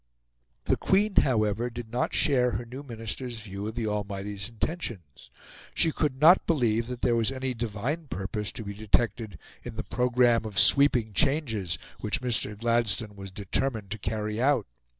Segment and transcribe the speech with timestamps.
[0.65, 5.29] The Queen, however, did not share her new Minister's view of the Almighty's intentions.
[5.75, 9.83] She could not believe that there was any divine purpose to be detected in the
[9.83, 12.57] programme of sweeping changes which Mr.
[12.57, 14.65] Gladstone was determined to carry out.